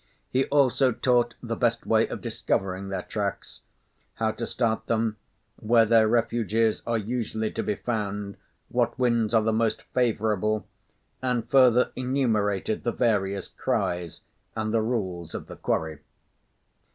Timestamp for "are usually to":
6.87-7.61